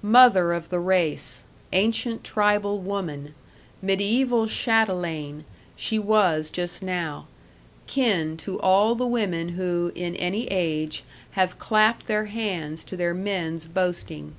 [0.00, 3.34] Mother of the race, ancient tribal woman,
[3.82, 5.44] medieval chatelaine,
[5.76, 7.26] she was just now;
[7.86, 13.12] kin to all the women who, in any age, have clapped their hands to their
[13.12, 14.34] men's boasting.